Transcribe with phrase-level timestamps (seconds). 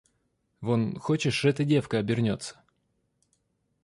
[0.61, 2.59] Вон хочешь эта девка обернётся?